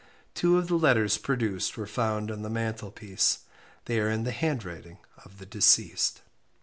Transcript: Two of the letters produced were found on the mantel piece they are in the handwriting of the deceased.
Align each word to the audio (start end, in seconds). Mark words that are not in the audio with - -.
Two 0.33 0.57
of 0.57 0.67
the 0.67 0.79
letters 0.79 1.19
produced 1.19 1.77
were 1.77 1.85
found 1.85 2.31
on 2.31 2.41
the 2.41 2.49
mantel 2.49 2.89
piece 2.89 3.41
they 3.85 3.99
are 3.99 4.09
in 4.09 4.23
the 4.23 4.31
handwriting 4.31 4.97
of 5.23 5.37
the 5.37 5.45
deceased. 5.45 6.23